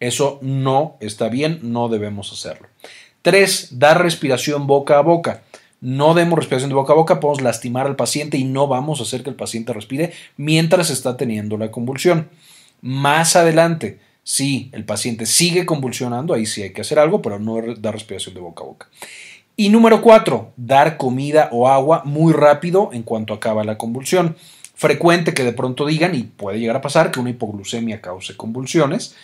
[0.00, 2.68] eso no está bien, no debemos hacerlo.
[3.22, 5.42] Tres, dar respiración boca a boca.
[5.82, 9.02] No demos respiración de boca a boca, podemos lastimar al paciente y no vamos a
[9.02, 12.28] hacer que el paciente respire mientras está teniendo la convulsión.
[12.82, 17.60] Más adelante, si el paciente sigue convulsionando, ahí sí hay que hacer algo, pero no
[17.76, 18.88] dar respiración de boca a boca.
[19.56, 24.36] Y número cuatro, dar comida o agua muy rápido en cuanto acaba la convulsión.
[24.74, 29.14] Frecuente que de pronto digan, y puede llegar a pasar, que una hipoglucemia cause convulsiones,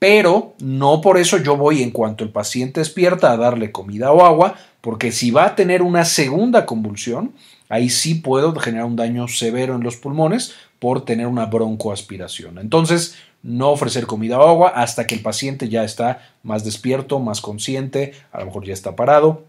[0.00, 4.24] pero no por eso yo voy en cuanto el paciente despierta a darle comida o
[4.24, 7.32] agua, porque si va a tener una segunda convulsión,
[7.68, 12.58] ahí sí puedo generar un daño severo en los pulmones por tener una broncoaspiración.
[12.58, 17.40] Entonces, no ofrecer comida o agua hasta que el paciente ya está más despierto, más
[17.40, 19.44] consciente, a lo mejor ya está parado,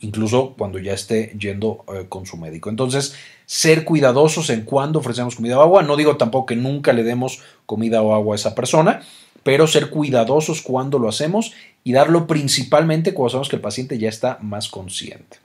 [0.00, 2.70] incluso cuando ya esté yendo eh, con su médico.
[2.70, 3.14] Entonces,
[3.46, 5.82] ser cuidadosos en cuándo ofrecemos comida o agua.
[5.82, 9.02] No digo tampoco que nunca le demos comida o agua a esa persona,
[9.42, 11.52] pero ser cuidadosos cuando lo hacemos
[11.84, 15.38] y darlo principalmente cuando sabemos que el paciente ya está más consciente.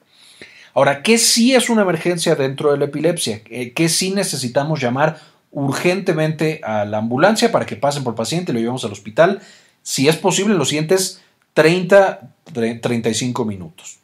[0.74, 3.42] Ahora, ¿qué sí es una emergencia dentro de la epilepsia?
[3.50, 5.20] Eh, ¿Qué sí necesitamos llamar
[5.52, 9.42] urgentemente a la ambulancia para que pasen por el paciente y lo llevemos al hospital?
[9.84, 11.22] Si es posible, los siguientes
[11.54, 12.34] 30,
[12.82, 14.00] 35 minutos.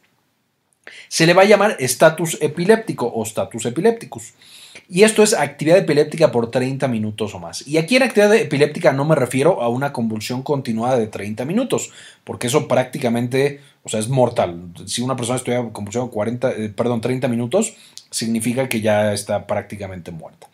[1.12, 4.32] Se le va a llamar estatus epiléptico o status epilépticos.
[4.88, 7.68] Y esto es actividad epiléptica por 30 minutos o más.
[7.68, 11.90] Y aquí en actividad epiléptica no me refiero a una convulsión continuada de 30 minutos,
[12.24, 14.72] porque eso prácticamente, o sea, es mortal.
[14.86, 17.74] Si una persona estudia convulsión 40, eh, perdón, 30 minutos,
[18.10, 20.48] significa que ya está prácticamente muerta.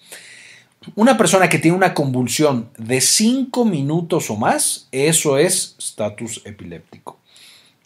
[0.96, 7.20] Una persona que tiene una convulsión de 5 minutos o más, eso es status epiléptico.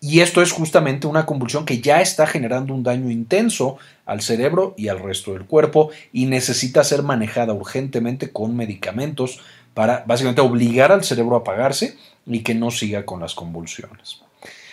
[0.05, 4.75] Y esto es justamente una convulsión que ya está generando un daño intenso al cerebro
[4.77, 9.39] y al resto del cuerpo y necesita ser manejada urgentemente con medicamentos
[9.75, 14.23] para básicamente obligar al cerebro a apagarse y que no siga con las convulsiones.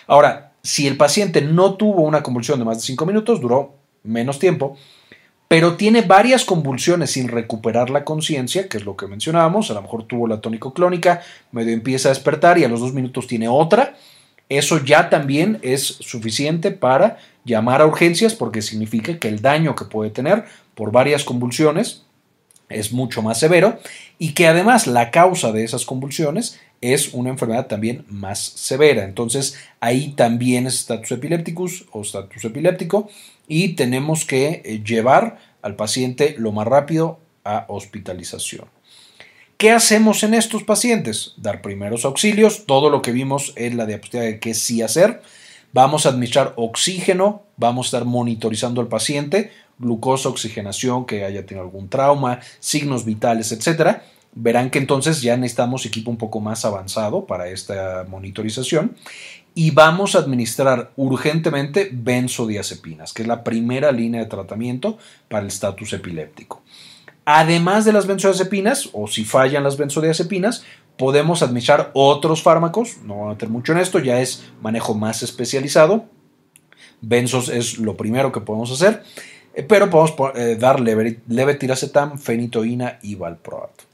[0.07, 4.39] Ahora, si el paciente no tuvo una convulsión de más de 5 minutos, duró menos
[4.39, 4.77] tiempo,
[5.47, 9.83] pero tiene varias convulsiones sin recuperar la conciencia, que es lo que mencionábamos, a lo
[9.83, 13.93] mejor tuvo la tónico-clónica, medio empieza a despertar y a los dos minutos tiene otra,
[14.49, 19.85] eso ya también es suficiente para llamar a urgencias porque significa que el daño que
[19.85, 22.03] puede tener por varias convulsiones
[22.67, 23.79] es mucho más severo
[24.17, 29.03] y que además la causa de esas convulsiones es una enfermedad también más severa.
[29.03, 33.09] Entonces ahí también es status epilépticus o status epiléptico
[33.47, 38.65] y tenemos que eh, llevar al paciente lo más rápido a hospitalización.
[39.59, 41.33] ¿Qué hacemos en estos pacientes?
[41.35, 45.21] Dar primeros auxilios, todo lo que vimos en la diapositiva de qué sí hacer.
[45.73, 51.65] Vamos a administrar oxígeno, vamos a estar monitorizando al paciente, glucosa, oxigenación, que haya tenido
[51.65, 53.97] algún trauma, signos vitales, etc.
[54.31, 58.95] Verán que entonces ya necesitamos equipo un poco más avanzado para esta monitorización
[59.55, 65.49] y vamos a administrar urgentemente benzodiazepinas, que es la primera línea de tratamiento para el
[65.49, 66.63] estatus epiléptico.
[67.25, 70.63] Además de las benzodiazepinas, o si fallan las benzodiazepinas,
[70.97, 72.97] podemos administrar otros fármacos.
[73.03, 76.05] No voy a meter mucho en esto, ya es manejo más especializado.
[77.01, 79.03] Benzos es lo primero que podemos hacer,
[79.53, 83.85] eh, pero podemos eh, dar levetiracetam, fenitoína y valproato.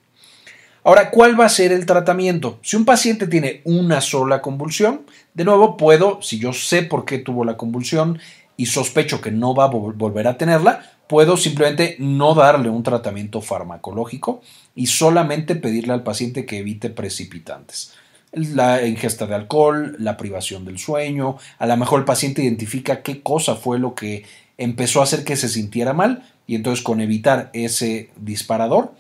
[0.83, 2.59] Ahora, ¿cuál va a ser el tratamiento?
[2.61, 5.01] Si un paciente tiene una sola convulsión,
[5.33, 8.19] de nuevo puedo, si yo sé por qué tuvo la convulsión
[8.55, 13.41] y sospecho que no va a volver a tenerla, puedo simplemente no darle un tratamiento
[13.41, 14.41] farmacológico
[14.75, 17.93] y solamente pedirle al paciente que evite precipitantes.
[18.31, 23.21] La ingesta de alcohol, la privación del sueño, a lo mejor el paciente identifica qué
[23.21, 24.25] cosa fue lo que
[24.57, 28.93] empezó a hacer que se sintiera mal y entonces con evitar ese disparador,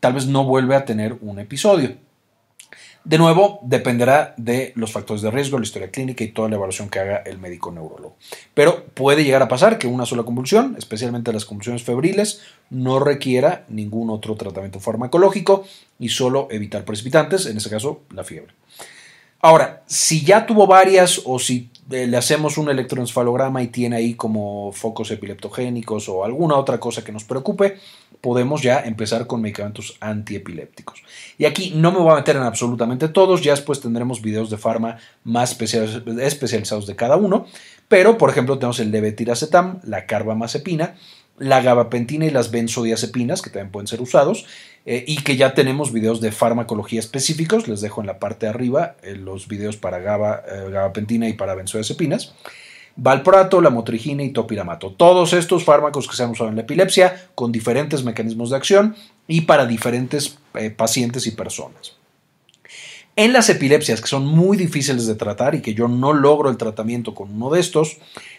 [0.00, 1.96] tal vez no vuelve a tener un episodio.
[3.08, 6.90] De nuevo, dependerá de los factores de riesgo, la historia clínica y toda la evaluación
[6.90, 8.16] que haga el médico neurólogo.
[8.52, 13.64] Pero puede llegar a pasar que una sola convulsión, especialmente las convulsiones febriles, no requiera
[13.70, 15.64] ningún otro tratamiento farmacológico
[15.98, 18.52] y solo evitar precipitantes, en este caso la fiebre.
[19.40, 24.72] Ahora, si ya tuvo varias o si le hacemos un electroencefalograma y tiene ahí como
[24.72, 27.78] focos epileptogénicos o alguna otra cosa que nos preocupe,
[28.20, 31.02] podemos ya empezar con medicamentos antiepilépticos.
[31.38, 34.58] Y aquí no me voy a meter en absolutamente todos, ya después tendremos videos de
[34.58, 37.46] farma más especializados de cada uno,
[37.88, 40.94] pero por ejemplo tenemos el levetiracetam, la carbamazepina,
[41.38, 44.46] la gabapentina y las benzodiazepinas, que también pueden ser usados,
[44.86, 48.50] eh, y que ya tenemos videos de farmacología específicos, les dejo en la parte de
[48.50, 52.34] arriba eh, los videos para eh, gabapentina y para benzodiazepinas.
[52.96, 54.92] Valproato, la motrigina y topiramato.
[54.92, 58.96] Todos estos fármacos que se han usado en la epilepsia con diferentes mecanismos de acción
[59.28, 60.38] y para diferentes
[60.76, 61.97] pacientes y personas.
[63.18, 66.56] En las epilepsias que son muy difíciles de tratar y que yo no logro el
[66.56, 67.96] tratamiento con uno de estos,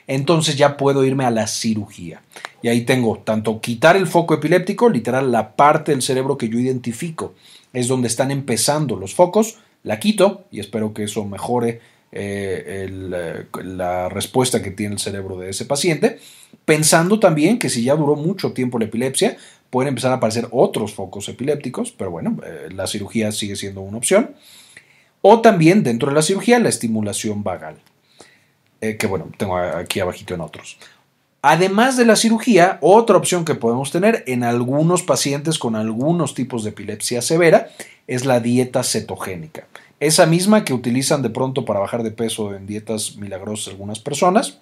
[0.08, 2.22] entonces ya puedo irme a la cirugía.
[2.62, 6.58] Y ahí tengo tanto quitar el foco epiléptico, literal la parte del cerebro que yo
[6.58, 7.34] identifico,
[7.74, 11.82] es donde están empezando los focos, la quito y espero que eso mejore
[12.14, 12.88] eh,
[13.62, 16.20] la respuesta que tiene el cerebro de ese paciente,
[16.64, 19.36] pensando también que si ya duró mucho tiempo la epilepsia,
[19.72, 23.98] pueden empezar a aparecer otros focos epilépticos, pero bueno, eh, la cirugía sigue siendo una
[23.98, 24.36] opción.
[25.22, 27.78] O también dentro de la cirugía la estimulación vagal,
[28.82, 30.78] eh, que bueno, tengo aquí abajito en otros.
[31.42, 36.64] Además de la cirugía, otra opción que podemos tener en algunos pacientes con algunos tipos
[36.64, 37.70] de epilepsia severa
[38.08, 39.68] es la dieta cetogénica.
[40.02, 44.60] Esa misma que utilizan de pronto para bajar de peso en dietas milagrosas algunas personas.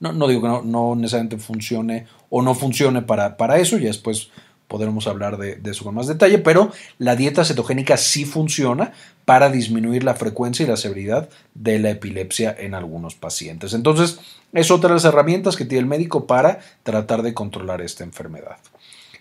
[0.00, 4.30] No, no digo que no, necesariamente funcione o no funcione para, para eso, ya después
[4.70, 8.92] podremos hablar de, eso con más detalle, pero la dieta cetogénica sí funciona
[9.24, 13.74] para disminuir la frecuencia y la severidad de la epilepsia en algunos pacientes.
[13.74, 14.20] Entonces,
[14.52, 18.58] es otra de las herramientas que tiene el médico para tratar de controlar esta enfermedad.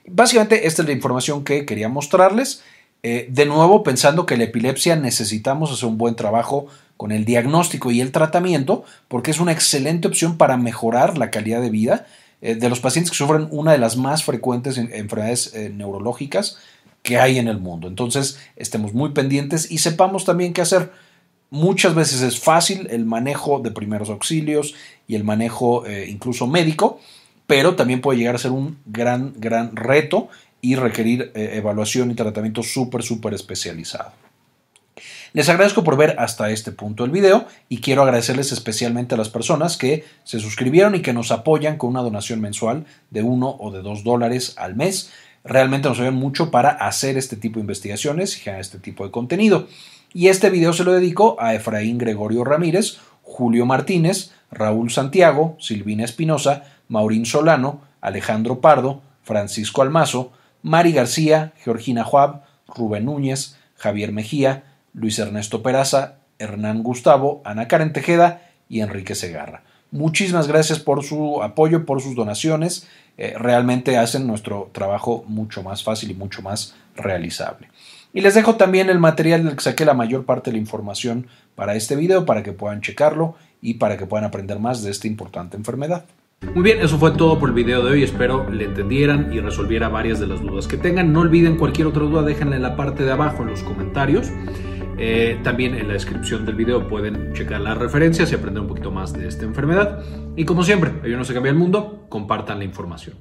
[0.06, 2.62] Básicamente, esta es la información que quería mostrarles.
[3.02, 7.90] Eh, de nuevo, pensando que la epilepsia necesitamos hacer un buen trabajo con el diagnóstico
[7.90, 12.06] y el tratamiento, porque es una excelente opción para mejorar la calidad de vida
[12.42, 16.58] eh, de los pacientes que sufren una de las más frecuentes enfermedades eh, neurológicas
[17.04, 17.88] que hay en el mundo.
[17.88, 20.92] Entonces, estemos muy pendientes y sepamos también qué hacer.
[21.50, 24.76] Muchas veces es fácil el manejo de primeros auxilios
[25.08, 27.00] y el manejo eh, incluso médico,
[27.48, 30.30] pero también puede llegar a ser un gran, gran reto
[30.62, 34.12] y requerir evaluación y tratamiento súper, súper especializado.
[35.34, 39.30] Les agradezco por ver hasta este punto el video y quiero agradecerles especialmente a las
[39.30, 43.72] personas que se suscribieron y que nos apoyan con una donación mensual de uno o
[43.72, 45.12] de dos dólares al mes.
[45.44, 49.12] Realmente nos ayudan mucho para hacer este tipo de investigaciones y generar este tipo de
[49.12, 49.68] contenido.
[50.14, 56.04] Y este video se lo dedico a Efraín Gregorio Ramírez, Julio Martínez, Raúl Santiago, Silvina
[56.04, 60.32] Espinosa, Maurín Solano, Alejandro Pardo, Francisco Almazo,
[60.64, 64.64] Mari García, Georgina Juab, Rubén Núñez, Javier Mejía,
[64.94, 69.64] Luis Ernesto Peraza, Hernán Gustavo, Ana Karen Tejeda y Enrique Segarra.
[69.92, 72.88] Muchísimas gracias por su apoyo, por sus donaciones.
[73.18, 77.70] Eh, realmente hacen nuestro trabajo mucho más fácil y mucho más realizable.
[78.14, 81.28] Y les dejo también el material del que saqué la mayor parte de la información
[81.56, 85.08] para este video para que puedan checarlo y para que puedan aprender más de esta
[85.08, 86.06] importante enfermedad.
[86.54, 88.04] Muy bien, eso fue todo por el video de hoy.
[88.04, 91.12] Espero le entendieran y resolviera varias de las dudas que tengan.
[91.12, 94.28] No olviden cualquier otra duda, déjenla en la parte de abajo en los comentarios.
[95.02, 98.92] Eh, también en la descripción del video pueden checar las referencias y aprender un poquito
[98.92, 100.04] más de esta enfermedad.
[100.36, 103.16] Y como siempre, ayúdenos a cambiar el mundo, compartan la información.